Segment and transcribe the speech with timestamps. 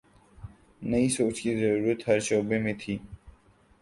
[0.81, 2.97] نئی سوچ کی ضرورت ہر شعبے میں تھی۔